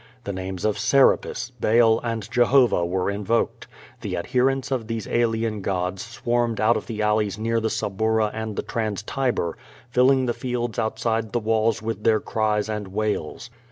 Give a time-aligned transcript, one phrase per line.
[0.23, 3.67] The names of Serapis, Baal, and Jehovah were invoked.
[4.01, 8.55] The adherents of these alien gods swarmed out of the alleys near the Suburra and
[8.55, 9.59] the Trans Tiber,
[9.91, 13.51] filling the fields outside the walls with their cries and wails.